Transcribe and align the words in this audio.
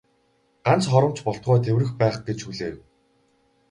Ганц 0.65 0.83
хором 0.91 1.11
ч 1.17 1.19
болтугай 1.25 1.59
тэврэх 1.65 1.91
байх 1.99 2.15
гэж 2.27 2.39
хүлээв. 2.43 2.77